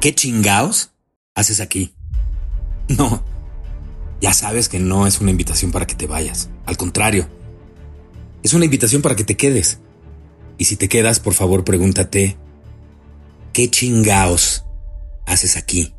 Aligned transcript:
¿Qué 0.00 0.14
chingaos 0.14 0.92
haces 1.34 1.60
aquí? 1.60 1.94
No, 2.88 3.22
ya 4.22 4.32
sabes 4.32 4.70
que 4.70 4.78
no 4.78 5.06
es 5.06 5.20
una 5.20 5.30
invitación 5.30 5.72
para 5.72 5.86
que 5.86 5.94
te 5.94 6.06
vayas. 6.06 6.48
Al 6.64 6.78
contrario, 6.78 7.28
es 8.42 8.54
una 8.54 8.64
invitación 8.64 9.02
para 9.02 9.14
que 9.14 9.24
te 9.24 9.36
quedes. 9.36 9.78
Y 10.56 10.64
si 10.64 10.76
te 10.76 10.88
quedas, 10.88 11.20
por 11.20 11.34
favor, 11.34 11.64
pregúntate, 11.64 12.38
¿qué 13.52 13.68
chingaos 13.68 14.64
haces 15.26 15.58
aquí? 15.58 15.92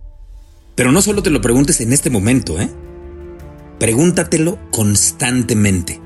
Pero 0.74 0.92
no 0.92 1.04
solo 1.04 1.22
te 1.22 1.30
lo 1.30 1.42
preguntes 1.42 1.80
en 1.80 1.94
este 1.94 2.10
momento, 2.10 2.60
¿eh? 2.60 2.72
Pregúntatelo 3.80 4.58
constantemente. 4.72 6.02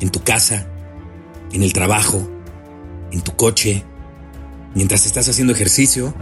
En 0.00 0.10
tu 0.10 0.22
casa, 0.22 0.66
en 1.52 1.62
el 1.62 1.72
trabajo, 1.72 2.28
en 3.10 3.22
tu 3.22 3.34
coche, 3.34 3.82
mientras 4.74 5.06
estás 5.06 5.28
haciendo 5.28 5.54
ejercicio, 5.54 6.14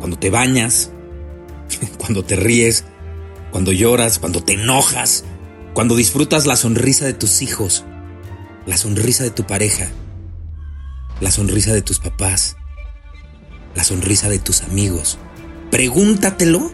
cuando 0.00 0.18
te 0.18 0.30
bañas, 0.30 0.90
cuando 1.98 2.24
te 2.24 2.34
ríes, 2.34 2.84
cuando 3.52 3.70
lloras, 3.70 4.18
cuando 4.18 4.42
te 4.42 4.54
enojas, 4.54 5.24
cuando 5.74 5.94
disfrutas 5.94 6.46
la 6.46 6.56
sonrisa 6.56 7.04
de 7.04 7.12
tus 7.12 7.42
hijos, 7.42 7.84
la 8.66 8.76
sonrisa 8.76 9.22
de 9.22 9.30
tu 9.30 9.46
pareja, 9.46 9.88
la 11.20 11.30
sonrisa 11.30 11.72
de 11.72 11.82
tus 11.82 12.00
papás, 12.00 12.56
la 13.74 13.84
sonrisa 13.84 14.28
de 14.28 14.38
tus 14.38 14.62
amigos. 14.62 15.18
Pregúntatelo 15.70 16.72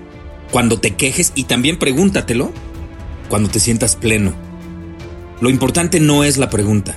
cuando 0.50 0.80
te 0.80 0.94
quejes 0.94 1.32
y 1.34 1.44
también 1.44 1.78
pregúntatelo 1.78 2.52
cuando 3.28 3.48
te 3.48 3.60
sientas 3.60 3.96
pleno. 3.96 4.32
Lo 5.40 5.50
importante 5.50 6.00
no 6.00 6.24
es 6.24 6.38
la 6.38 6.48
pregunta. 6.48 6.96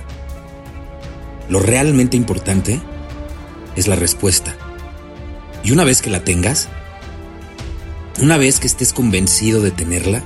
Lo 1.48 1.58
realmente 1.58 2.16
importante 2.16 2.80
es 3.74 3.88
la 3.88 3.96
respuesta. 3.96 4.56
Y 5.62 5.72
una 5.72 5.84
vez 5.84 6.00
que 6.02 6.10
la 6.10 6.24
tengas, 6.24 6.68
una 8.20 8.36
vez 8.36 8.60
que 8.60 8.66
estés 8.66 8.92
convencido 8.92 9.60
de 9.60 9.70
tenerla, 9.70 10.22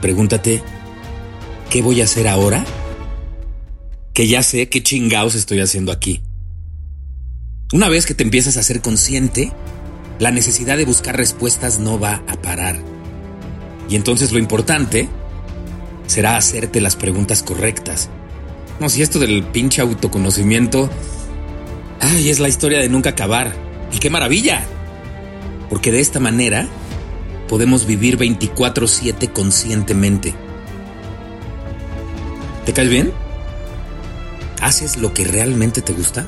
pregúntate, 0.00 0.62
¿qué 1.70 1.82
voy 1.82 2.00
a 2.00 2.04
hacer 2.04 2.28
ahora? 2.28 2.64
Que 4.14 4.26
ya 4.26 4.42
sé 4.42 4.68
qué 4.68 4.82
chingaos 4.82 5.34
estoy 5.34 5.60
haciendo 5.60 5.92
aquí. 5.92 6.22
Una 7.72 7.88
vez 7.88 8.06
que 8.06 8.14
te 8.14 8.24
empiezas 8.24 8.56
a 8.56 8.62
ser 8.62 8.80
consciente, 8.80 9.52
la 10.18 10.30
necesidad 10.30 10.76
de 10.76 10.84
buscar 10.84 11.16
respuestas 11.16 11.78
no 11.78 12.00
va 12.00 12.22
a 12.26 12.40
parar. 12.40 12.80
Y 13.88 13.96
entonces 13.96 14.32
lo 14.32 14.38
importante 14.38 15.08
será 16.06 16.36
hacerte 16.36 16.80
las 16.80 16.96
preguntas 16.96 17.42
correctas. 17.42 18.08
No, 18.80 18.88
si 18.88 19.02
esto 19.02 19.18
del 19.18 19.44
pinche 19.44 19.82
autoconocimiento, 19.82 20.88
ay, 22.00 22.30
es 22.30 22.38
la 22.38 22.48
historia 22.48 22.78
de 22.78 22.88
nunca 22.88 23.10
acabar. 23.10 23.67
Y 23.92 23.98
qué 23.98 24.10
maravilla. 24.10 24.64
Porque 25.70 25.92
de 25.92 26.00
esta 26.00 26.20
manera 26.20 26.66
podemos 27.48 27.86
vivir 27.86 28.16
24/7 28.16 29.28
conscientemente. 29.28 30.34
¿Te 32.64 32.72
caes 32.72 32.90
bien? 32.90 33.12
¿Haces 34.60 34.96
lo 34.98 35.14
que 35.14 35.24
realmente 35.24 35.80
te 35.82 35.92
gusta? 35.92 36.26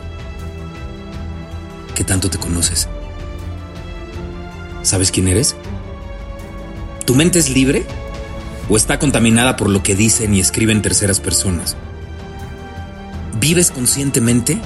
¿Qué 1.94 2.04
tanto 2.04 2.31
te 2.31 2.38
conoces? 2.38 2.88
¿Sabes 4.82 5.10
quién 5.10 5.28
eres? 5.28 5.56
¿Tu 7.04 7.15
mente 7.15 7.38
es 7.38 7.50
libre 7.50 7.84
o 8.69 8.76
está 8.76 8.99
contaminada 8.99 9.56
por 9.56 9.69
lo 9.69 9.82
que 9.82 9.94
dicen 9.94 10.34
y 10.34 10.41
escriben 10.41 10.81
terceras 10.81 11.20
personas? 11.20 11.76
¿Vives 13.38 13.70
conscientemente 13.70 14.59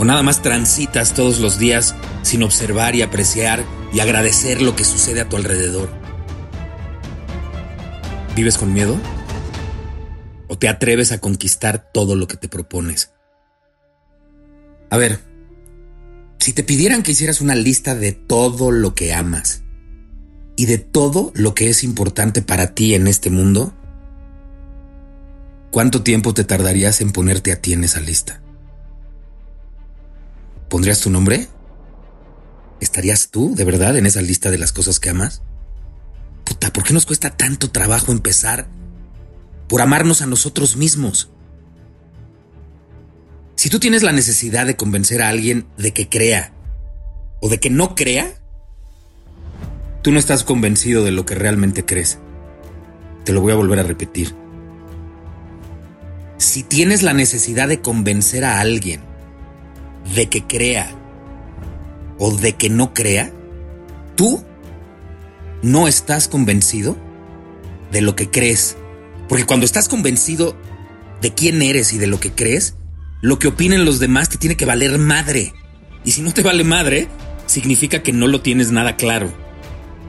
o 0.00 0.04
nada 0.06 0.22
más 0.22 0.40
transitas 0.40 1.12
todos 1.12 1.40
los 1.40 1.58
días 1.58 1.94
sin 2.22 2.42
observar 2.42 2.94
y 2.96 3.02
apreciar 3.02 3.62
y 3.92 4.00
agradecer 4.00 4.62
lo 4.62 4.74
que 4.74 4.84
sucede 4.84 5.20
a 5.20 5.28
tu 5.28 5.36
alrededor? 5.36 5.90
¿Vives 8.34 8.56
con 8.56 8.72
miedo? 8.72 8.98
¿O 10.48 10.56
te 10.56 10.68
atreves 10.68 11.12
a 11.12 11.20
conquistar 11.20 11.90
todo 11.92 12.16
lo 12.16 12.26
que 12.28 12.38
te 12.38 12.48
propones? 12.48 13.12
A 14.88 14.96
ver, 14.96 15.20
si 16.38 16.54
te 16.54 16.62
pidieran 16.62 17.02
que 17.02 17.12
hicieras 17.12 17.42
una 17.42 17.54
lista 17.54 17.94
de 17.94 18.12
todo 18.12 18.70
lo 18.70 18.94
que 18.94 19.12
amas 19.12 19.64
y 20.56 20.64
de 20.64 20.78
todo 20.78 21.30
lo 21.34 21.54
que 21.54 21.68
es 21.68 21.84
importante 21.84 22.40
para 22.40 22.74
ti 22.74 22.94
en 22.94 23.06
este 23.06 23.28
mundo, 23.28 23.74
¿cuánto 25.70 26.02
tiempo 26.02 26.32
te 26.32 26.44
tardarías 26.44 27.02
en 27.02 27.12
ponerte 27.12 27.52
a 27.52 27.60
ti 27.60 27.74
en 27.74 27.84
esa 27.84 28.00
lista? 28.00 28.40
¿Pondrías 30.70 31.00
tu 31.00 31.10
nombre? 31.10 31.48
¿Estarías 32.80 33.30
tú, 33.30 33.56
de 33.56 33.64
verdad, 33.64 33.96
en 33.96 34.06
esa 34.06 34.22
lista 34.22 34.52
de 34.52 34.58
las 34.58 34.72
cosas 34.72 35.00
que 35.00 35.10
amas? 35.10 35.42
Puta, 36.44 36.72
¿por 36.72 36.84
qué 36.84 36.94
nos 36.94 37.06
cuesta 37.06 37.30
tanto 37.30 37.72
trabajo 37.72 38.12
empezar 38.12 38.68
por 39.68 39.82
amarnos 39.82 40.22
a 40.22 40.26
nosotros 40.26 40.76
mismos? 40.76 41.28
Si 43.56 43.68
tú 43.68 43.80
tienes 43.80 44.04
la 44.04 44.12
necesidad 44.12 44.64
de 44.64 44.76
convencer 44.76 45.22
a 45.22 45.28
alguien 45.28 45.66
de 45.76 45.92
que 45.92 46.08
crea 46.08 46.52
o 47.42 47.48
de 47.48 47.58
que 47.58 47.68
no 47.68 47.96
crea, 47.96 48.32
tú 50.02 50.12
no 50.12 50.20
estás 50.20 50.44
convencido 50.44 51.04
de 51.04 51.10
lo 51.10 51.26
que 51.26 51.34
realmente 51.34 51.84
crees. 51.84 52.18
Te 53.24 53.32
lo 53.32 53.40
voy 53.40 53.52
a 53.52 53.56
volver 53.56 53.80
a 53.80 53.82
repetir. 53.82 54.36
Si 56.38 56.62
tienes 56.62 57.02
la 57.02 57.12
necesidad 57.12 57.66
de 57.66 57.80
convencer 57.80 58.44
a 58.44 58.60
alguien 58.60 59.09
de 60.14 60.28
que 60.28 60.46
crea 60.46 60.90
o 62.18 62.34
de 62.34 62.54
que 62.54 62.68
no 62.68 62.92
crea, 62.92 63.32
tú 64.16 64.44
no 65.62 65.88
estás 65.88 66.28
convencido 66.28 66.96
de 67.90 68.00
lo 68.00 68.16
que 68.16 68.30
crees. 68.30 68.76
Porque 69.28 69.46
cuando 69.46 69.66
estás 69.66 69.88
convencido 69.88 70.56
de 71.20 71.32
quién 71.32 71.62
eres 71.62 71.92
y 71.92 71.98
de 71.98 72.06
lo 72.06 72.20
que 72.20 72.32
crees, 72.32 72.74
lo 73.20 73.38
que 73.38 73.48
opinen 73.48 73.84
los 73.84 74.00
demás 74.00 74.28
te 74.28 74.38
tiene 74.38 74.56
que 74.56 74.64
valer 74.64 74.98
madre. 74.98 75.52
Y 76.04 76.12
si 76.12 76.22
no 76.22 76.32
te 76.32 76.42
vale 76.42 76.64
madre, 76.64 77.08
significa 77.46 78.02
que 78.02 78.12
no 78.12 78.26
lo 78.26 78.40
tienes 78.40 78.70
nada 78.70 78.96
claro. 78.96 79.32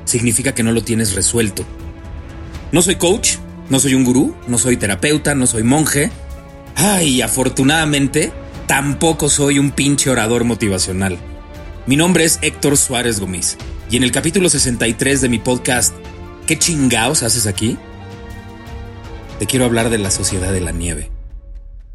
Significa 0.05 0.53
que 0.53 0.63
no 0.63 0.71
lo 0.71 0.83
tienes 0.83 1.13
resuelto. 1.13 1.65
No 2.71 2.81
soy 2.81 2.95
coach, 2.95 3.35
no 3.69 3.79
soy 3.79 3.95
un 3.95 4.05
gurú, 4.05 4.35
no 4.47 4.57
soy 4.57 4.77
terapeuta, 4.77 5.35
no 5.35 5.45
soy 5.47 5.63
monje. 5.63 6.09
Ay, 6.75 7.21
afortunadamente, 7.21 8.31
tampoco 8.71 9.27
soy 9.27 9.59
un 9.59 9.71
pinche 9.71 10.09
orador 10.09 10.45
motivacional. 10.45 11.17
Mi 11.87 11.97
nombre 11.97 12.23
es 12.23 12.39
Héctor 12.41 12.77
Suárez 12.77 13.19
Gómez 13.19 13.57
y 13.89 13.97
en 13.97 14.03
el 14.03 14.13
capítulo 14.13 14.47
63 14.47 15.19
de 15.19 15.27
mi 15.27 15.39
podcast 15.39 15.93
¿Qué 16.47 16.57
chingaos 16.57 17.21
haces 17.21 17.47
aquí? 17.47 17.77
Te 19.39 19.45
quiero 19.45 19.65
hablar 19.65 19.89
de 19.89 19.97
la 19.97 20.09
sociedad 20.09 20.53
de 20.53 20.61
la 20.61 20.71
nieve. 20.71 21.11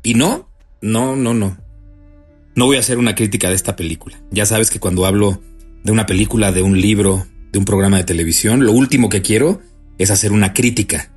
Y 0.02 0.12
no, 0.12 0.50
no, 0.82 1.16
no, 1.16 1.32
no. 1.32 1.56
No 2.54 2.66
voy 2.66 2.76
a 2.76 2.80
hacer 2.80 2.98
una 2.98 3.14
crítica 3.14 3.48
de 3.48 3.54
esta 3.54 3.74
película. 3.74 4.20
Ya 4.30 4.44
sabes 4.44 4.68
que 4.68 4.78
cuando 4.78 5.06
hablo 5.06 5.40
de 5.82 5.92
una 5.92 6.04
película, 6.04 6.52
de 6.52 6.60
un 6.60 6.78
libro, 6.78 7.26
de 7.52 7.58
un 7.58 7.64
programa 7.64 7.96
de 7.96 8.04
televisión, 8.04 8.66
lo 8.66 8.72
último 8.72 9.08
que 9.08 9.22
quiero 9.22 9.62
es 9.96 10.10
hacer 10.10 10.30
una 10.30 10.52
crítica. 10.52 11.10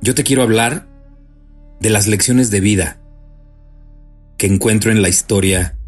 Yo 0.00 0.14
te 0.14 0.24
quiero 0.24 0.40
hablar 0.40 0.88
de 1.78 1.90
las 1.90 2.06
lecciones 2.06 2.50
de 2.50 2.60
vida 2.60 3.03
que 4.36 4.46
encuentro 4.46 4.90
en 4.90 5.02
la 5.02 5.08
historia 5.08 5.78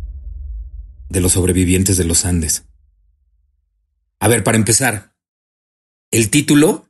de 1.09 1.21
los 1.21 1.33
sobrevivientes 1.33 1.97
de 1.97 2.05
los 2.05 2.25
Andes. 2.25 2.67
A 4.19 4.29
ver, 4.29 4.45
para 4.45 4.59
empezar, 4.59 5.15
el 6.11 6.31
título 6.31 6.89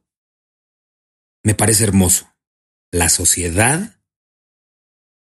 me 1.42 1.54
parece 1.54 1.84
hermoso. 1.84 2.32
La 2.92 3.08
sociedad 3.08 4.00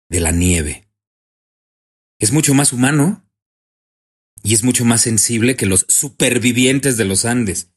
de 0.08 0.20
la 0.20 0.32
nieve. 0.32 0.88
Es 2.18 2.32
mucho 2.32 2.54
más 2.54 2.72
humano 2.72 3.28
y 4.42 4.54
es 4.54 4.62
mucho 4.62 4.84
más 4.84 5.02
sensible 5.02 5.56
que 5.56 5.66
los 5.66 5.86
supervivientes 5.88 6.96
de 6.96 7.04
los 7.04 7.24
Andes. 7.24 7.72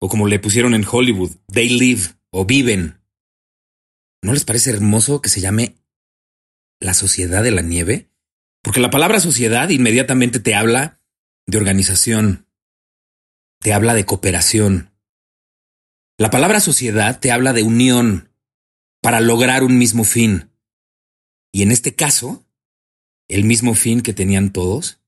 O 0.00 0.08
como 0.08 0.26
le 0.26 0.38
pusieron 0.38 0.74
en 0.74 0.86
Hollywood, 0.90 1.32
they 1.52 1.68
live 1.68 2.02
o 2.30 2.44
viven. 2.44 3.00
¿No 4.22 4.32
les 4.32 4.44
parece 4.44 4.70
hermoso 4.70 5.20
que 5.20 5.28
se 5.28 5.40
llame 5.40 5.76
la 6.80 6.94
sociedad 6.94 7.42
de 7.42 7.50
la 7.50 7.62
nieve? 7.62 8.10
Porque 8.62 8.80
la 8.80 8.90
palabra 8.90 9.20
sociedad 9.20 9.68
inmediatamente 9.68 10.40
te 10.40 10.54
habla 10.54 11.00
de 11.46 11.58
organización, 11.58 12.46
te 13.60 13.72
habla 13.72 13.94
de 13.94 14.04
cooperación. 14.04 14.92
La 16.18 16.30
palabra 16.30 16.60
sociedad 16.60 17.20
te 17.20 17.30
habla 17.30 17.52
de 17.52 17.62
unión 17.62 18.32
para 19.02 19.20
lograr 19.20 19.62
un 19.62 19.78
mismo 19.78 20.04
fin. 20.04 20.50
Y 21.52 21.62
en 21.62 21.70
este 21.70 21.94
caso, 21.94 22.44
el 23.28 23.44
mismo 23.44 23.74
fin 23.74 24.00
que 24.00 24.12
tenían 24.12 24.52
todos 24.52 25.00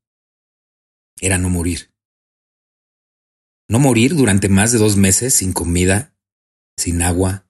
era 1.21 1.39
no 1.39 1.51
morir. 1.51 1.93
No 3.69 3.79
morir 3.79 4.15
durante 4.15 4.49
más 4.49 4.73
de 4.73 4.79
dos 4.79 4.97
meses 4.97 5.35
sin 5.35 5.53
comida, 5.53 6.15
sin 6.77 7.03
agua, 7.03 7.47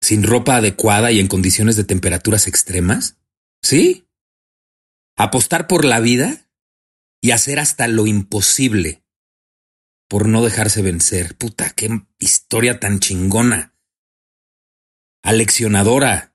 sin 0.00 0.22
ropa 0.22 0.56
adecuada 0.56 1.10
y 1.10 1.20
en 1.20 1.26
condiciones 1.26 1.76
de 1.76 1.84
temperaturas 1.84 2.46
extremas. 2.46 3.16
¿Sí? 3.62 4.08
Apostar 5.16 5.66
por 5.66 5.84
la 5.84 6.00
vida 6.00 6.48
y 7.20 7.32
hacer 7.32 7.58
hasta 7.58 7.88
lo 7.88 8.06
imposible 8.06 9.04
por 10.08 10.26
no 10.28 10.42
dejarse 10.42 10.82
vencer. 10.82 11.36
Puta, 11.36 11.70
qué 11.70 12.02
historia 12.18 12.80
tan 12.80 12.98
chingona. 12.98 13.74
Aleccionadora. 15.22 16.34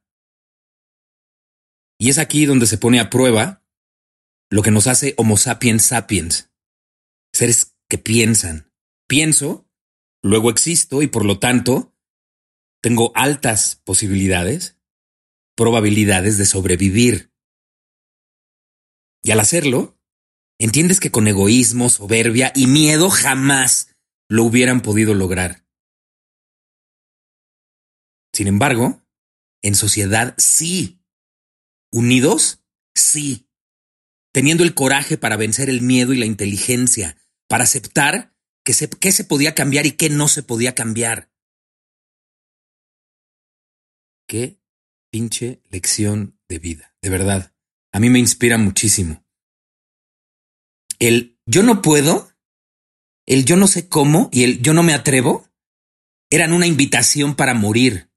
Y 1.97 2.09
es 2.09 2.17
aquí 2.17 2.45
donde 2.45 2.67
se 2.67 2.77
pone 2.77 2.99
a 2.99 3.09
prueba 3.09 3.63
lo 4.49 4.61
que 4.61 4.71
nos 4.71 4.87
hace 4.87 5.15
Homo 5.17 5.37
sapiens 5.37 5.85
sapiens. 5.85 6.51
Seres 7.33 7.75
que 7.89 7.97
piensan. 7.97 8.71
Pienso, 9.07 9.67
luego 10.21 10.49
existo 10.49 11.01
y 11.01 11.07
por 11.07 11.25
lo 11.25 11.39
tanto 11.39 11.95
tengo 12.81 13.11
altas 13.15 13.81
posibilidades, 13.83 14.77
probabilidades 15.55 16.37
de 16.37 16.45
sobrevivir. 16.45 17.31
Y 19.23 19.31
al 19.31 19.39
hacerlo, 19.39 19.97
entiendes 20.59 20.99
que 20.99 21.11
con 21.11 21.27
egoísmo, 21.27 21.89
soberbia 21.89 22.51
y 22.55 22.67
miedo 22.67 23.09
jamás 23.09 23.95
lo 24.27 24.43
hubieran 24.43 24.81
podido 24.81 25.13
lograr. 25.13 25.65
Sin 28.33 28.47
embargo, 28.47 29.01
en 29.61 29.75
sociedad 29.75 30.33
sí. 30.37 30.99
Unidos, 31.91 32.63
sí. 32.95 33.47
Teniendo 34.33 34.63
el 34.63 34.73
coraje 34.73 35.17
para 35.17 35.37
vencer 35.37 35.69
el 35.69 35.81
miedo 35.81 36.13
y 36.13 36.17
la 36.17 36.25
inteligencia, 36.25 37.17
para 37.47 37.65
aceptar 37.65 38.35
que 38.65 38.73
se, 38.73 38.89
qué 38.89 39.11
se 39.11 39.23
podía 39.23 39.53
cambiar 39.53 39.85
y 39.85 39.91
qué 39.91 40.09
no 40.09 40.27
se 40.27 40.41
podía 40.41 40.73
cambiar. 40.73 41.31
Qué 44.27 44.62
pinche 45.13 45.61
lección 45.69 46.39
de 46.49 46.57
vida, 46.57 46.95
de 47.03 47.09
verdad. 47.11 47.53
A 47.91 47.99
mí 47.99 48.09
me 48.09 48.17
inspira 48.17 48.57
muchísimo. 48.57 49.23
El 50.97 51.39
yo 51.45 51.61
no 51.61 51.83
puedo, 51.83 52.31
el 53.27 53.45
yo 53.45 53.55
no 53.55 53.67
sé 53.67 53.87
cómo 53.87 54.29
y 54.33 54.43
el 54.43 54.63
yo 54.63 54.73
no 54.73 54.81
me 54.81 54.95
atrevo 54.95 55.47
eran 56.31 56.51
una 56.51 56.65
invitación 56.65 57.35
para 57.35 57.53
morir, 57.53 58.09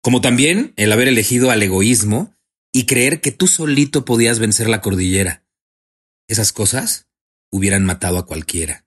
como 0.00 0.22
también 0.22 0.72
el 0.76 0.90
haber 0.92 1.08
elegido 1.08 1.50
al 1.50 1.62
egoísmo 1.62 2.34
y 2.72 2.86
creer 2.86 3.20
que 3.20 3.32
tú 3.32 3.46
solito 3.46 4.06
podías 4.06 4.38
vencer 4.38 4.70
la 4.70 4.80
cordillera. 4.80 5.44
Esas 6.28 6.50
cosas 6.50 7.10
hubieran 7.50 7.84
matado 7.84 8.16
a 8.16 8.24
cualquiera. 8.24 8.86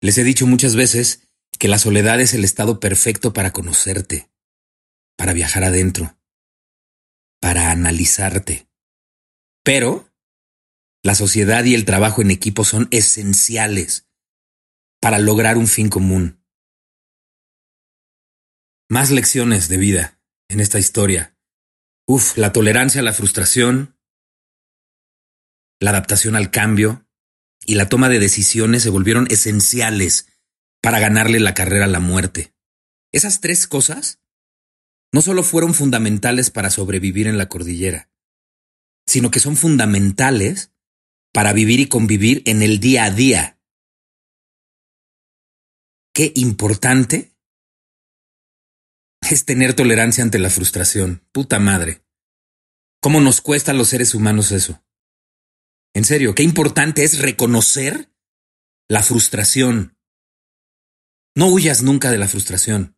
Les 0.00 0.16
he 0.18 0.22
dicho 0.22 0.46
muchas 0.46 0.76
veces 0.76 1.26
que 1.58 1.66
la 1.66 1.80
soledad 1.80 2.20
es 2.20 2.34
el 2.34 2.44
estado 2.44 2.78
perfecto 2.78 3.32
para 3.32 3.52
conocerte, 3.52 4.30
para 5.16 5.32
viajar 5.32 5.64
adentro, 5.64 6.18
para 7.40 7.70
analizarte. 7.70 8.68
Pero 9.62 10.10
la 11.02 11.14
sociedad 11.14 11.64
y 11.64 11.74
el 11.74 11.84
trabajo 11.84 12.22
en 12.22 12.30
equipo 12.30 12.64
son 12.64 12.88
esenciales 12.90 14.08
para 15.00 15.18
lograr 15.18 15.58
un 15.58 15.66
fin 15.66 15.88
común. 15.88 16.42
Más 18.88 19.10
lecciones 19.10 19.68
de 19.68 19.76
vida 19.76 20.20
en 20.48 20.60
esta 20.60 20.78
historia. 20.78 21.36
Uf, 22.06 22.36
la 22.38 22.52
tolerancia 22.52 23.00
a 23.00 23.04
la 23.04 23.12
frustración, 23.12 23.98
la 25.80 25.90
adaptación 25.90 26.36
al 26.36 26.50
cambio 26.50 27.06
y 27.66 27.74
la 27.74 27.88
toma 27.88 28.08
de 28.08 28.18
decisiones 28.18 28.82
se 28.82 28.90
volvieron 28.90 29.26
esenciales 29.30 30.28
para 30.82 31.00
ganarle 31.00 31.40
la 31.40 31.54
carrera 31.54 31.84
a 31.84 31.88
la 31.88 32.00
muerte. 32.00 32.54
Esas 33.12 33.40
tres 33.40 33.66
cosas 33.66 34.23
no 35.14 35.22
solo 35.22 35.44
fueron 35.44 35.74
fundamentales 35.74 36.50
para 36.50 36.70
sobrevivir 36.70 37.28
en 37.28 37.38
la 37.38 37.48
cordillera, 37.48 38.10
sino 39.06 39.30
que 39.30 39.38
son 39.38 39.56
fundamentales 39.56 40.72
para 41.32 41.52
vivir 41.52 41.78
y 41.78 41.86
convivir 41.86 42.42
en 42.46 42.62
el 42.62 42.80
día 42.80 43.04
a 43.04 43.12
día. 43.12 43.60
Qué 46.12 46.32
importante 46.34 47.32
es 49.20 49.44
tener 49.44 49.74
tolerancia 49.74 50.24
ante 50.24 50.40
la 50.40 50.50
frustración. 50.50 51.22
Puta 51.30 51.60
madre. 51.60 52.04
¿Cómo 53.00 53.20
nos 53.20 53.40
cuesta 53.40 53.70
a 53.70 53.74
los 53.74 53.90
seres 53.90 54.16
humanos 54.16 54.50
eso? 54.50 54.84
En 55.94 56.04
serio, 56.04 56.34
qué 56.34 56.42
importante 56.42 57.04
es 57.04 57.20
reconocer 57.20 58.12
la 58.88 59.04
frustración. 59.04 59.96
No 61.36 61.46
huyas 61.50 61.84
nunca 61.84 62.10
de 62.10 62.18
la 62.18 62.26
frustración. 62.26 62.93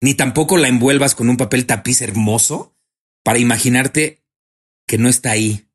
Ni 0.00 0.14
tampoco 0.14 0.56
la 0.56 0.68
envuelvas 0.68 1.14
con 1.14 1.28
un 1.28 1.36
papel 1.36 1.66
tapiz 1.66 2.00
hermoso 2.02 2.76
para 3.22 3.38
imaginarte 3.38 4.24
que 4.86 4.98
no 4.98 5.08
está 5.08 5.32
ahí 5.32 5.68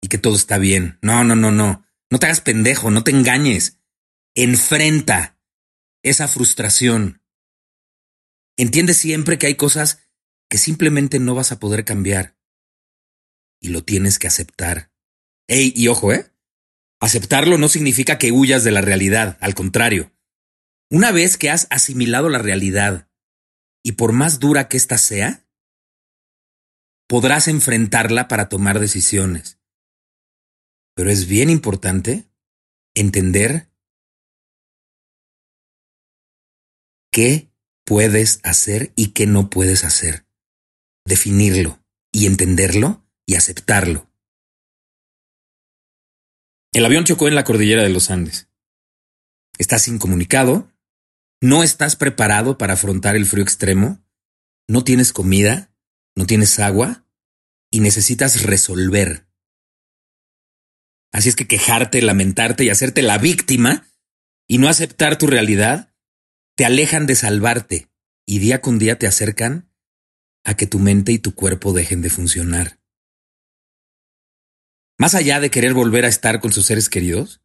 y 0.00 0.08
que 0.08 0.18
todo 0.18 0.36
está 0.36 0.58
bien. 0.58 0.98
No, 1.02 1.24
no, 1.24 1.36
no, 1.36 1.50
no. 1.50 1.84
No 2.10 2.18
te 2.18 2.26
hagas 2.26 2.40
pendejo, 2.40 2.90
no 2.90 3.04
te 3.04 3.10
engañes. 3.10 3.78
Enfrenta 4.34 5.38
esa 6.02 6.28
frustración. 6.28 7.22
Entiende 8.56 8.94
siempre 8.94 9.38
que 9.38 9.46
hay 9.46 9.54
cosas 9.56 10.00
que 10.48 10.58
simplemente 10.58 11.18
no 11.18 11.34
vas 11.34 11.52
a 11.52 11.60
poder 11.60 11.84
cambiar. 11.84 12.36
Y 13.60 13.68
lo 13.68 13.84
tienes 13.84 14.18
que 14.18 14.26
aceptar. 14.26 14.92
Ey, 15.46 15.72
y 15.76 15.88
ojo, 15.88 16.12
¿eh? 16.12 16.32
Aceptarlo 17.00 17.58
no 17.58 17.68
significa 17.68 18.18
que 18.18 18.32
huyas 18.32 18.64
de 18.64 18.72
la 18.72 18.80
realidad, 18.80 19.38
al 19.40 19.54
contrario. 19.54 20.12
Una 20.90 21.12
vez 21.12 21.36
que 21.36 21.50
has 21.50 21.66
asimilado 21.70 22.28
la 22.28 22.38
realidad, 22.38 23.07
y 23.82 23.92
por 23.92 24.12
más 24.12 24.38
dura 24.38 24.68
que 24.68 24.76
ésta 24.76 24.98
sea, 24.98 25.46
podrás 27.08 27.48
enfrentarla 27.48 28.28
para 28.28 28.48
tomar 28.48 28.80
decisiones. 28.80 29.58
Pero 30.94 31.10
es 31.10 31.26
bien 31.26 31.48
importante 31.50 32.28
entender 32.94 33.70
qué 37.12 37.50
puedes 37.84 38.40
hacer 38.42 38.92
y 38.96 39.12
qué 39.12 39.26
no 39.26 39.50
puedes 39.50 39.84
hacer. 39.84 40.26
Definirlo 41.04 41.82
y 42.12 42.26
entenderlo 42.26 43.06
y 43.26 43.36
aceptarlo. 43.36 44.10
El 46.72 46.84
avión 46.84 47.04
chocó 47.04 47.28
en 47.28 47.34
la 47.34 47.44
cordillera 47.44 47.82
de 47.82 47.88
los 47.88 48.10
Andes. 48.10 48.48
Estás 49.56 49.88
incomunicado, 49.88 50.70
no 51.40 51.62
estás 51.62 51.96
preparado 51.96 52.58
para 52.58 52.74
afrontar 52.74 53.16
el 53.16 53.26
frío 53.26 53.42
extremo, 53.42 54.04
no 54.68 54.84
tienes 54.84 55.12
comida, 55.12 55.72
no 56.14 56.26
tienes 56.26 56.58
agua 56.58 57.04
y 57.70 57.80
necesitas 57.80 58.42
resolver. 58.42 59.26
Así 61.12 61.28
es 61.28 61.36
que 61.36 61.46
quejarte, 61.46 62.02
lamentarte 62.02 62.64
y 62.64 62.70
hacerte 62.70 63.02
la 63.02 63.18
víctima 63.18 63.86
y 64.46 64.58
no 64.58 64.68
aceptar 64.68 65.16
tu 65.16 65.26
realidad 65.26 65.94
te 66.56 66.64
alejan 66.64 67.06
de 67.06 67.14
salvarte 67.14 67.88
y 68.26 68.40
día 68.40 68.60
con 68.60 68.78
día 68.78 68.98
te 68.98 69.06
acercan 69.06 69.70
a 70.44 70.56
que 70.56 70.66
tu 70.66 70.78
mente 70.78 71.12
y 71.12 71.18
tu 71.18 71.34
cuerpo 71.34 71.72
dejen 71.72 72.02
de 72.02 72.10
funcionar. 72.10 72.80
Más 74.98 75.14
allá 75.14 75.40
de 75.40 75.50
querer 75.50 75.74
volver 75.74 76.04
a 76.04 76.08
estar 76.08 76.40
con 76.40 76.52
sus 76.52 76.66
seres 76.66 76.88
queridos, 76.88 77.40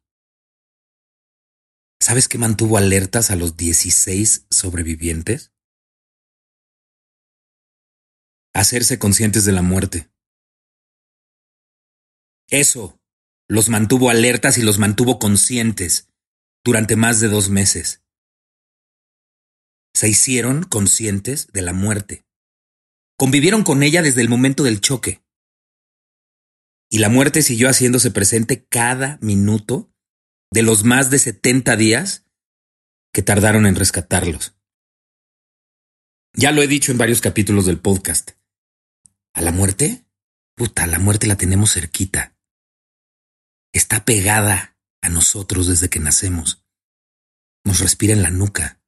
¿sabes 2.04 2.28
qué 2.28 2.36
mantuvo 2.36 2.76
alertas 2.76 3.30
a 3.30 3.36
los 3.36 3.56
16 3.56 4.44
sobrevivientes? 4.50 5.54
Hacerse 8.52 8.98
conscientes 8.98 9.46
de 9.46 9.52
la 9.52 9.62
muerte. 9.62 10.12
Eso 12.50 13.00
los 13.48 13.70
mantuvo 13.70 14.10
alertas 14.10 14.58
y 14.58 14.62
los 14.62 14.78
mantuvo 14.78 15.18
conscientes 15.18 16.10
durante 16.62 16.94
más 16.94 17.20
de 17.20 17.28
dos 17.28 17.48
meses. 17.48 18.02
Se 19.94 20.06
hicieron 20.06 20.64
conscientes 20.64 21.46
de 21.54 21.62
la 21.62 21.72
muerte. 21.72 22.26
Convivieron 23.16 23.64
con 23.64 23.82
ella 23.82 24.02
desde 24.02 24.20
el 24.20 24.28
momento 24.28 24.62
del 24.62 24.82
choque 24.82 25.24
y 26.90 26.98
la 26.98 27.08
muerte 27.08 27.40
siguió 27.40 27.70
haciéndose 27.70 28.10
presente 28.10 28.66
cada 28.66 29.18
minuto 29.22 29.93
de 30.54 30.62
los 30.62 30.84
más 30.84 31.10
de 31.10 31.18
70 31.18 31.74
días 31.74 32.24
que 33.12 33.22
tardaron 33.22 33.66
en 33.66 33.74
rescatarlos. 33.74 34.56
Ya 36.32 36.52
lo 36.52 36.62
he 36.62 36.68
dicho 36.68 36.92
en 36.92 36.98
varios 36.98 37.20
capítulos 37.20 37.66
del 37.66 37.80
podcast. 37.80 38.30
¿A 39.32 39.42
la 39.42 39.50
muerte? 39.50 40.06
Puta, 40.54 40.86
la 40.86 41.00
muerte 41.00 41.26
la 41.26 41.34
tenemos 41.34 41.72
cerquita. 41.72 42.36
Está 43.72 44.04
pegada 44.04 44.78
a 45.02 45.08
nosotros 45.08 45.66
desde 45.66 45.90
que 45.90 45.98
nacemos. 45.98 46.64
Nos 47.64 47.80
respira 47.80 48.12
en 48.12 48.22
la 48.22 48.30
nuca. 48.30 48.80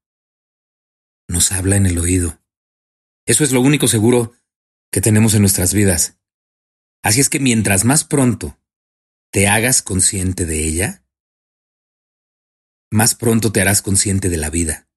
Nos 1.26 1.50
habla 1.50 1.74
en 1.74 1.86
el 1.86 1.98
oído. 1.98 2.40
Eso 3.26 3.42
es 3.42 3.50
lo 3.50 3.60
único 3.60 3.88
seguro 3.88 4.36
que 4.92 5.00
tenemos 5.00 5.34
en 5.34 5.40
nuestras 5.40 5.74
vidas. 5.74 6.16
Así 7.02 7.18
es 7.18 7.28
que 7.28 7.40
mientras 7.40 7.84
más 7.84 8.04
pronto 8.04 8.56
te 9.32 9.48
hagas 9.48 9.82
consciente 9.82 10.46
de 10.46 10.64
ella, 10.64 11.02
más 12.90 13.14
pronto 13.14 13.52
te 13.52 13.60
harás 13.60 13.82
consciente 13.82 14.28
de 14.28 14.36
la 14.36 14.50
vida. 14.50 14.88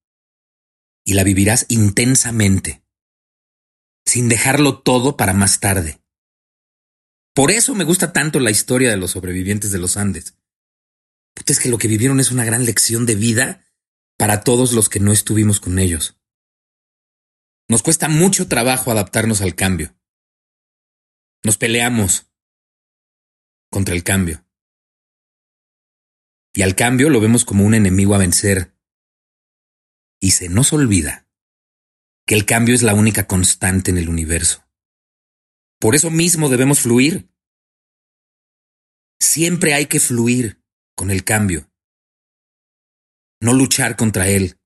Y 1.06 1.14
la 1.14 1.24
vivirás 1.24 1.66
intensamente, 1.70 2.84
sin 4.06 4.30
dejarlo 4.30 4.82
todo 4.82 5.18
para 5.18 5.34
más 5.34 5.60
tarde. 5.60 6.02
Por 7.34 7.52
eso 7.52 7.74
me 7.74 7.84
gusta 7.84 8.12
tanto 8.12 8.40
la 8.40 8.52
historia 8.52 8.90
de 8.90 8.98
los 8.98 9.12
sobrevivientes 9.12 9.72
de 9.72 9.80
los 9.80 9.98
Andes. 9.98 10.36
es 11.46 11.60
que 11.60 11.70
lo 11.70 11.78
que 11.78 11.88
vivieron 11.88 12.20
es 12.20 12.32
una 12.32 12.46
gran 12.46 12.66
lección 12.66 13.06
de 13.06 13.16
vida 13.16 13.66
para 14.18 14.44
todos 14.44 14.74
los 14.74 14.90
que 14.90 15.00
no 15.00 15.14
estuvimos 15.14 15.60
con 15.60 15.80
ellos. 15.80 16.20
Nos 17.70 17.84
cuesta 17.84 18.10
mucho 18.10 18.48
trabajo 18.48 18.92
adaptarnos 18.92 19.42
al 19.42 19.56
cambio. 19.56 19.96
Nos 21.44 21.58
peleamos 21.58 22.28
contra 23.70 23.96
el 23.96 24.04
cambio. 24.04 24.44
Y 26.54 26.62
al 26.62 26.76
cambio 26.76 27.10
lo 27.10 27.20
vemos 27.20 27.46
como 27.46 27.64
un 27.64 27.74
enemigo 27.74 28.16
a 28.16 28.20
vencer. 28.20 28.74
Y 30.20 30.32
se 30.32 30.50
nos 30.50 30.74
olvida 30.74 31.28
que 32.26 32.36
el 32.36 32.46
cambio 32.46 32.76
es 32.76 32.84
la 32.84 32.94
única 32.94 33.28
constante 33.28 33.92
en 33.92 33.98
el 33.98 34.10
universo. 34.10 34.66
Por 35.80 35.96
eso 35.96 36.12
mismo 36.12 36.50
debemos 36.50 36.82
fluir. 36.82 37.30
Siempre 39.20 39.74
hay 39.74 39.88
que 39.88 40.00
fluir 40.00 40.62
con 40.96 41.12
el 41.12 41.24
cambio, 41.24 41.72
no 43.42 43.54
luchar 43.54 43.96
contra 43.96 44.28
él. 44.28 44.60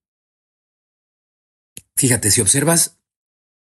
Fíjate, 1.96 2.32
si 2.32 2.42
observas 2.42 3.00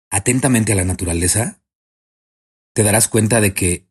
atentamente 0.08 0.72
a 0.72 0.76
la 0.76 0.84
naturaleza, 0.84 1.62
te 2.74 2.84
darás 2.84 3.08
cuenta 3.08 3.40
de 3.40 3.54
que 3.54 3.88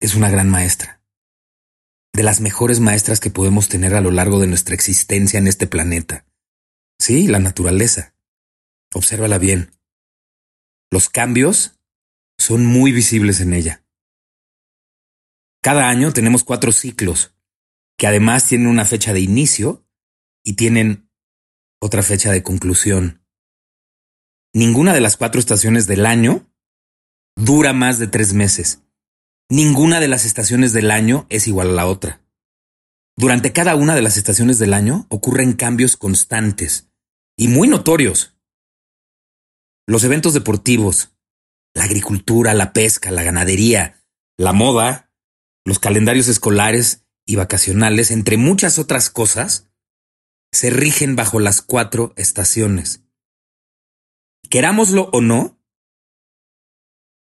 es 0.00 0.14
una 0.14 0.30
gran 0.30 0.50
maestra, 0.50 1.03
de 2.14 2.22
las 2.22 2.40
mejores 2.40 2.80
maestras 2.80 3.18
que 3.20 3.30
podemos 3.30 3.68
tener 3.68 3.94
a 3.94 4.00
lo 4.00 4.12
largo 4.12 4.38
de 4.38 4.46
nuestra 4.46 4.74
existencia 4.74 5.38
en 5.38 5.48
este 5.48 5.66
planeta. 5.66 6.24
Sí, 6.98 7.26
la 7.26 7.40
naturaleza. 7.40 8.14
Obsérvala 8.94 9.38
bien. 9.38 9.72
Los 10.92 11.08
cambios 11.08 11.80
son 12.38 12.64
muy 12.64 12.92
visibles 12.92 13.40
en 13.40 13.52
ella. 13.52 13.84
Cada 15.60 15.88
año 15.88 16.12
tenemos 16.12 16.44
cuatro 16.44 16.70
ciclos, 16.70 17.34
que 17.98 18.06
además 18.06 18.46
tienen 18.46 18.68
una 18.68 18.84
fecha 18.84 19.12
de 19.12 19.20
inicio 19.20 19.84
y 20.44 20.54
tienen 20.54 21.10
otra 21.80 22.04
fecha 22.04 22.30
de 22.30 22.44
conclusión. 22.44 23.26
Ninguna 24.52 24.94
de 24.94 25.00
las 25.00 25.16
cuatro 25.16 25.40
estaciones 25.40 25.88
del 25.88 26.06
año 26.06 26.48
dura 27.34 27.72
más 27.72 27.98
de 27.98 28.06
tres 28.06 28.34
meses. 28.34 28.83
Ninguna 29.50 30.00
de 30.00 30.08
las 30.08 30.24
estaciones 30.24 30.72
del 30.72 30.90
año 30.90 31.26
es 31.28 31.46
igual 31.46 31.70
a 31.70 31.72
la 31.72 31.86
otra. 31.86 32.22
Durante 33.16 33.52
cada 33.52 33.76
una 33.76 33.94
de 33.94 34.02
las 34.02 34.16
estaciones 34.16 34.58
del 34.58 34.74
año 34.74 35.06
ocurren 35.10 35.52
cambios 35.52 35.96
constantes 35.96 36.90
y 37.36 37.48
muy 37.48 37.68
notorios. 37.68 38.36
Los 39.86 40.02
eventos 40.02 40.32
deportivos, 40.32 41.14
la 41.74 41.84
agricultura, 41.84 42.54
la 42.54 42.72
pesca, 42.72 43.10
la 43.10 43.22
ganadería, 43.22 44.02
la 44.38 44.52
moda, 44.52 45.12
los 45.64 45.78
calendarios 45.78 46.28
escolares 46.28 47.04
y 47.26 47.36
vacacionales, 47.36 48.10
entre 48.10 48.36
muchas 48.36 48.78
otras 48.78 49.10
cosas, 49.10 49.68
se 50.52 50.70
rigen 50.70 51.16
bajo 51.16 51.38
las 51.38 51.62
cuatro 51.62 52.12
estaciones. 52.16 53.02
Querámoslo 54.48 55.10
o 55.12 55.20
no, 55.20 55.53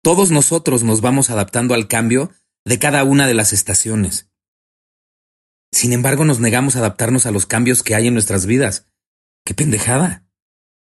todos 0.03 0.31
nosotros 0.31 0.83
nos 0.83 1.01
vamos 1.01 1.29
adaptando 1.29 1.73
al 1.73 1.87
cambio 1.87 2.31
de 2.65 2.77
cada 2.77 3.03
una 3.03 3.25
de 3.25 3.33
las 3.33 3.53
estaciones. 3.53 4.29
Sin 5.71 5.93
embargo, 5.93 6.25
nos 6.25 6.39
negamos 6.39 6.75
a 6.75 6.79
adaptarnos 6.79 7.25
a 7.25 7.31
los 7.31 7.45
cambios 7.45 7.81
que 7.81 7.95
hay 7.95 8.07
en 8.07 8.13
nuestras 8.13 8.45
vidas. 8.45 8.85
¡Qué 9.45 9.53
pendejada! 9.55 10.27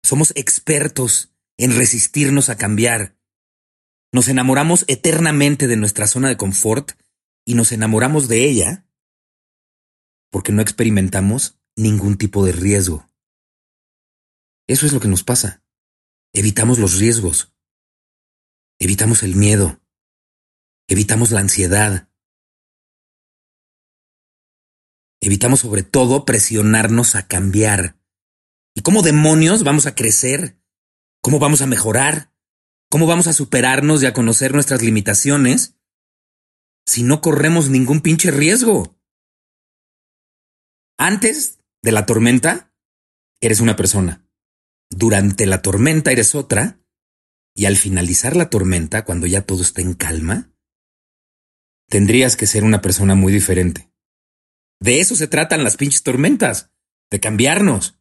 Somos 0.03 0.31
expertos 0.35 1.35
en 1.57 1.75
resistirnos 1.75 2.49
a 2.49 2.57
cambiar. 2.57 3.15
Nos 4.11 4.29
enamoramos 4.29 4.85
eternamente 4.87 5.67
de 5.67 5.77
nuestra 5.77 6.07
zona 6.07 6.29
de 6.29 6.37
confort 6.37 6.93
y 7.45 7.55
nos 7.55 7.71
enamoramos 7.71 8.27
de 8.27 8.45
ella 8.45 8.87
porque 10.31 10.51
no 10.51 10.61
experimentamos 10.61 11.59
ningún 11.75 12.17
tipo 12.17 12.43
de 12.45 12.53
riesgo. 12.53 13.07
Eso 14.67 14.85
es 14.85 14.93
lo 14.93 14.99
que 14.99 15.07
nos 15.07 15.23
pasa. 15.23 15.61
Evitamos 16.33 16.79
los 16.79 16.97
riesgos. 16.97 17.52
Evitamos 18.83 19.23
el 19.23 19.37
miedo. 19.37 19.79
Evitamos 20.89 21.31
la 21.31 21.39
ansiedad. 21.39 22.09
Evitamos 25.21 25.61
sobre 25.61 25.83
todo 25.83 26.25
presionarnos 26.25 27.15
a 27.15 27.25
cambiar. 27.25 27.97
¿Y 28.75 28.81
cómo 28.81 29.01
demonios 29.01 29.63
vamos 29.63 29.85
a 29.85 29.95
crecer? 29.95 30.59
¿Cómo 31.21 31.39
vamos 31.39 31.61
a 31.61 31.65
mejorar? 31.65 32.33
¿Cómo 32.89 33.07
vamos 33.07 33.27
a 33.27 33.31
superarnos 33.31 34.03
y 34.03 34.05
a 34.05 34.11
conocer 34.11 34.53
nuestras 34.53 34.81
limitaciones 34.81 35.77
si 36.85 37.03
no 37.03 37.21
corremos 37.21 37.69
ningún 37.69 38.01
pinche 38.01 38.31
riesgo? 38.31 38.99
Antes 40.97 41.59
de 41.81 41.93
la 41.93 42.05
tormenta, 42.05 42.75
eres 43.39 43.61
una 43.61 43.77
persona. 43.77 44.27
Durante 44.89 45.45
la 45.45 45.61
tormenta 45.61 46.11
eres 46.11 46.35
otra, 46.35 46.82
y 47.55 47.65
al 47.65 47.77
finalizar 47.77 48.35
la 48.35 48.49
tormenta, 48.49 49.05
cuando 49.05 49.27
ya 49.27 49.41
todo 49.41 49.61
está 49.61 49.81
en 49.81 49.93
calma, 49.93 50.51
tendrías 51.89 52.35
que 52.35 52.47
ser 52.47 52.63
una 52.63 52.81
persona 52.81 53.15
muy 53.15 53.31
diferente. 53.31 53.91
De 54.79 54.99
eso 54.99 55.15
se 55.15 55.27
tratan 55.27 55.63
las 55.63 55.77
pinches 55.77 56.03
tormentas, 56.03 56.71
de 57.09 57.19
cambiarnos, 57.19 57.99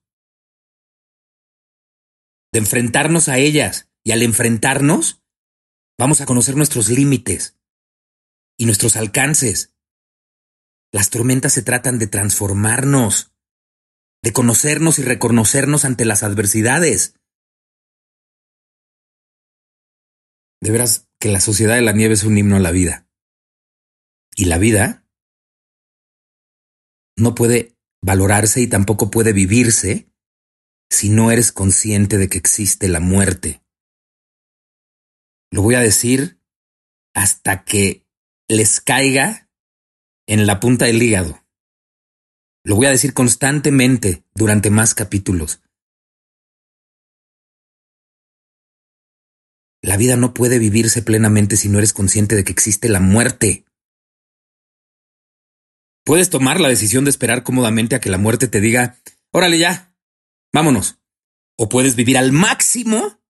de 2.53 2.59
enfrentarnos 2.59 3.29
a 3.29 3.39
ellas, 3.39 3.91
y 4.05 4.13
al 4.13 4.23
enfrentarnos, 4.23 5.23
vamos 5.99 6.21
a 6.21 6.27
conocer 6.27 6.57
nuestros 6.57 6.89
límites 6.89 7.59
y 8.59 8.67
nuestros 8.67 8.97
alcances. 8.97 9.75
Las 10.93 11.11
tormentas 11.11 11.53
se 11.53 11.63
tratan 11.63 11.99
de 11.99 12.07
transformarnos, 12.07 13.33
de 14.23 14.33
conocernos 14.33 14.99
y 14.99 15.03
reconocernos 15.03 15.85
ante 15.85 16.05
las 16.05 16.23
adversidades. 16.23 17.15
De 20.63 20.71
veras 20.71 21.09
que 21.19 21.29
la 21.29 21.41
sociedad 21.41 21.75
de 21.75 21.83
la 21.83 21.93
nieve 21.93 22.15
es 22.15 22.23
un 22.23 22.39
himno 22.39 22.55
a 22.55 22.61
la 22.61 22.71
vida. 22.71 23.09
Y 24.37 24.45
la 24.45 24.59
vida 24.59 25.05
no 27.17 27.35
puede 27.35 27.77
valorarse 28.01 28.61
y 28.61 28.69
tampoco 28.69 29.11
puede 29.11 29.33
vivirse 29.33 30.09
si 30.89 31.09
no 31.09 31.33
eres 31.33 31.51
consciente 31.51 32.17
de 32.17 32.29
que 32.29 32.39
existe 32.39 32.89
la 32.89 33.01
muerte. 33.01 33.65
Lo 35.51 35.63
voy 35.63 35.75
a 35.75 35.81
decir 35.81 36.41
hasta 37.13 37.65
que 37.65 38.07
les 38.47 38.81
caiga 38.81 39.51
en 40.29 40.47
la 40.47 40.61
punta 40.61 40.85
del 40.85 41.03
hígado. 41.03 41.45
Lo 42.65 42.77
voy 42.77 42.87
a 42.87 42.91
decir 42.91 43.15
constantemente 43.15 44.25
durante 44.33 44.71
más 44.71 44.95
capítulos. 44.95 45.61
La 49.83 49.97
vida 49.97 50.17
no 50.17 50.33
puede 50.33 50.61
vivirse 50.61 51.03
plenamente 51.03 51.57
si 51.57 51.69
no 51.69 51.79
eres 51.79 51.93
consciente 51.93 52.37
de 52.37 52.45
que 52.45 52.53
existe 52.53 52.89
la 52.89 53.01
muerte. 53.01 53.65
Puedes 56.05 56.31
tomar 56.31 56.61
la 56.61 56.69
decisión 56.69 57.05
de 57.05 57.11
esperar 57.11 57.43
cómodamente 57.43 57.97
a 57.97 58.01
que 58.01 58.11
la 58.11 58.19
muerte 58.19 58.47
te 58.47 58.61
diga, 58.61 58.99
órale 59.33 59.59
ya, 59.59 59.97
vámonos. 60.53 61.01
O 61.59 61.69
puedes 61.69 61.97
vivir 61.97 62.17
al 62.17 62.31
máximo 62.33 63.21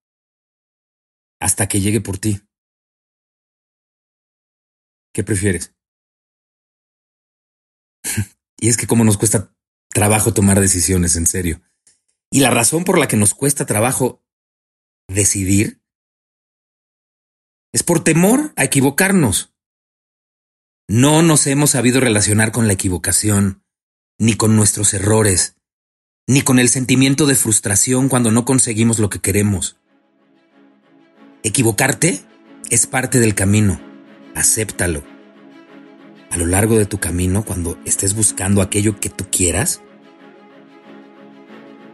hasta 1.41 1.69
que 1.69 1.81
llegue 1.81 2.01
por 2.03 2.19
ti. 2.19 2.43
¿Qué 5.13 5.25
prefieres? 5.25 5.75
Y 8.59 8.69
es 8.69 8.77
que 8.77 8.87
como 8.87 9.03
nos 9.03 9.19
cuesta 9.19 9.53
trabajo 9.89 10.33
tomar 10.33 10.61
decisiones 10.61 11.17
en 11.17 11.27
serio. 11.27 11.61
Y 12.31 12.39
la 12.39 12.51
razón 12.51 12.85
por 12.85 12.97
la 12.97 13.09
que 13.09 13.17
nos 13.17 13.35
cuesta 13.35 13.67
trabajo 13.67 14.25
decidir 15.09 15.82
es 17.73 17.83
por 17.83 18.05
temor 18.05 18.53
a 18.57 18.65
equivocarnos. 18.65 19.55
No 20.89 21.23
nos 21.23 21.47
hemos 21.47 21.71
sabido 21.71 22.01
relacionar 22.01 22.53
con 22.53 22.67
la 22.67 22.75
equivocación, 22.75 23.63
ni 24.19 24.35
con 24.35 24.57
nuestros 24.57 24.93
errores, 24.93 25.57
ni 26.27 26.43
con 26.43 26.59
el 26.59 26.69
sentimiento 26.69 27.27
de 27.27 27.35
frustración 27.35 28.09
cuando 28.09 28.31
no 28.31 28.45
conseguimos 28.45 28.99
lo 28.99 29.09
que 29.09 29.21
queremos. 29.21 29.77
Equivocarte 31.43 32.23
es 32.71 32.87
parte 32.87 33.21
del 33.21 33.35
camino. 33.35 33.81
Acéptalo. 34.35 35.03
A 36.31 36.37
lo 36.37 36.47
largo 36.47 36.79
de 36.79 36.87
tu 36.87 37.01
camino, 37.01 37.45
cuando 37.45 37.79
estés 37.85 38.15
buscando 38.15 38.63
aquello 38.63 39.01
que 39.01 39.11
tú 39.11 39.27
quieras, 39.31 39.81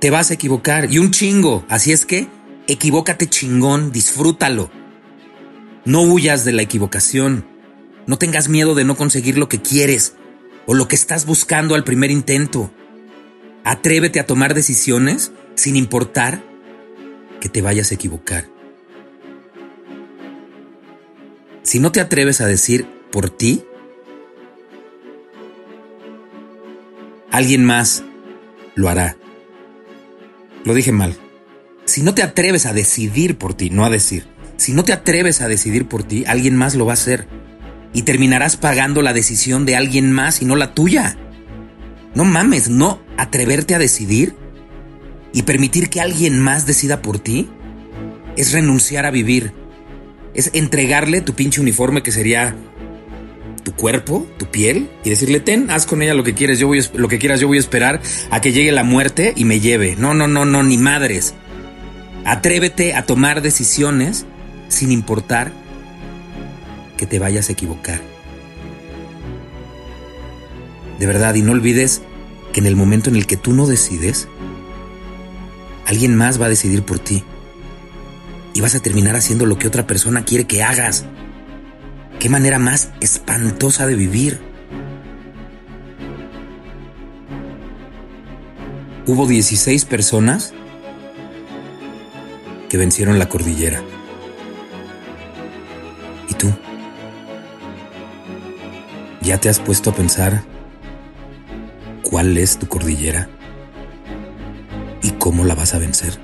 te 0.00 0.10
vas 0.10 0.30
a 0.30 0.34
equivocar 0.34 0.92
y 0.92 0.98
un 0.98 1.10
chingo. 1.10 1.64
Así 1.68 1.92
es 1.92 2.04
que, 2.04 2.28
equivócate 2.66 3.28
chingón, 3.28 3.90
disfrútalo. 3.90 4.70
No 5.84 6.02
huyas 6.02 6.44
de 6.44 6.52
la 6.52 6.62
equivocación. 6.62 7.46
No 8.06 8.18
tengas 8.18 8.48
miedo 8.48 8.74
de 8.74 8.84
no 8.84 8.96
conseguir 8.96 9.38
lo 9.38 9.48
que 9.48 9.60
quieres 9.60 10.14
o 10.66 10.74
lo 10.74 10.88
que 10.88 10.96
estás 10.96 11.26
buscando 11.26 11.74
al 11.74 11.84
primer 11.84 12.10
intento. 12.10 12.70
Atrévete 13.64 14.20
a 14.20 14.26
tomar 14.26 14.54
decisiones 14.54 15.32
sin 15.54 15.76
importar 15.76 16.42
que 17.40 17.48
te 17.48 17.62
vayas 17.62 17.90
a 17.90 17.94
equivocar. 17.94 18.48
Si 21.62 21.80
no 21.80 21.92
te 21.92 22.00
atreves 22.00 22.40
a 22.40 22.46
decir 22.46 22.86
por 23.10 23.30
ti, 23.30 23.62
alguien 27.30 27.64
más 27.64 28.04
lo 28.74 28.88
hará. 28.88 29.16
Lo 30.64 30.74
dije 30.74 30.92
mal. 30.92 31.16
Si 31.84 32.02
no 32.02 32.14
te 32.14 32.22
atreves 32.22 32.66
a 32.66 32.72
decidir 32.72 33.38
por 33.38 33.54
ti, 33.54 33.70
no 33.70 33.84
a 33.84 33.90
decir, 33.90 34.26
si 34.58 34.72
no 34.72 34.84
te 34.84 34.92
atreves 34.92 35.40
a 35.40 35.48
decidir 35.48 35.86
por 35.86 36.02
ti, 36.02 36.24
alguien 36.26 36.56
más 36.56 36.74
lo 36.74 36.84
va 36.84 36.92
a 36.92 36.94
hacer 36.94 37.26
y 37.94 38.02
terminarás 38.02 38.56
pagando 38.56 39.02
la 39.02 39.12
decisión 39.12 39.64
de 39.64 39.76
alguien 39.76 40.12
más 40.12 40.42
y 40.42 40.44
no 40.44 40.56
la 40.56 40.74
tuya. 40.74 41.16
No 42.14 42.24
mames, 42.24 42.68
no 42.68 43.00
atreverte 43.16 43.76
a 43.76 43.78
decidir 43.78 44.34
y 45.32 45.42
permitir 45.42 45.88
que 45.88 46.00
alguien 46.00 46.40
más 46.40 46.66
decida 46.66 47.02
por 47.02 47.20
ti 47.20 47.48
es 48.36 48.52
renunciar 48.52 49.06
a 49.06 49.12
vivir. 49.12 49.52
Es 50.34 50.50
entregarle 50.54 51.20
tu 51.20 51.34
pinche 51.34 51.60
uniforme 51.60 52.02
que 52.02 52.12
sería 52.12 52.56
tu 53.62 53.74
cuerpo, 53.74 54.26
tu 54.38 54.46
piel 54.46 54.90
y 55.04 55.10
decirle, 55.10 55.38
"Ten, 55.38 55.70
haz 55.70 55.86
con 55.86 56.02
ella 56.02 56.14
lo 56.14 56.24
que 56.24 56.34
quieres, 56.34 56.58
yo 56.58 56.66
voy 56.66 56.84
lo 56.94 57.06
que 57.06 57.18
quieras, 57.18 57.38
yo 57.38 57.46
voy 57.46 57.58
a 57.58 57.60
esperar 57.60 58.00
a 58.30 58.40
que 58.40 58.52
llegue 58.52 58.72
la 58.72 58.82
muerte 58.82 59.34
y 59.36 59.44
me 59.44 59.60
lleve." 59.60 59.94
No, 59.96 60.14
no, 60.14 60.26
no, 60.26 60.44
no, 60.44 60.64
ni 60.64 60.78
madres. 60.78 61.34
Atrévete 62.24 62.94
a 62.94 63.06
tomar 63.06 63.40
decisiones 63.40 64.26
sin 64.68 64.92
importar 64.92 65.52
que 66.96 67.06
te 67.06 67.18
vayas 67.18 67.48
a 67.48 67.52
equivocar. 67.52 68.00
De 70.98 71.06
verdad, 71.06 71.34
y 71.34 71.42
no 71.42 71.52
olvides 71.52 72.02
que 72.52 72.60
en 72.60 72.66
el 72.66 72.76
momento 72.76 73.08
en 73.08 73.16
el 73.16 73.26
que 73.26 73.36
tú 73.36 73.52
no 73.52 73.66
decides, 73.66 74.28
alguien 75.86 76.16
más 76.16 76.40
va 76.40 76.46
a 76.46 76.50
decidir 76.50 76.82
por 76.82 76.98
ti. 76.98 77.24
Y 78.52 78.60
vas 78.60 78.74
a 78.74 78.80
terminar 78.80 79.14
haciendo 79.14 79.46
lo 79.46 79.58
que 79.58 79.68
otra 79.68 79.86
persona 79.86 80.24
quiere 80.24 80.46
que 80.46 80.62
hagas. 80.62 81.04
Qué 82.18 82.28
manera 82.28 82.58
más 82.58 82.90
espantosa 83.00 83.86
de 83.86 83.94
vivir. 83.94 84.40
Hubo 89.06 89.26
16 89.26 89.84
personas 89.84 90.52
que 92.68 92.76
vencieron 92.76 93.18
la 93.18 93.28
cordillera. 93.28 93.80
¿Ya 99.28 99.38
te 99.38 99.50
has 99.50 99.60
puesto 99.60 99.90
a 99.90 99.92
pensar 99.92 100.42
cuál 102.02 102.38
es 102.38 102.58
tu 102.58 102.66
cordillera 102.66 103.28
y 105.02 105.10
cómo 105.18 105.44
la 105.44 105.54
vas 105.54 105.74
a 105.74 105.78
vencer? 105.78 106.18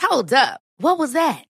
Hold 0.00 0.32
up. 0.32 0.60
What 0.78 0.98
was 0.98 1.12
that? 1.12 1.49